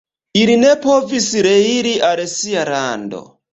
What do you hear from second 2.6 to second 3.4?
lando.